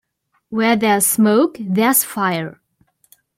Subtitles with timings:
[0.49, 2.59] Where there's smoke there's fire.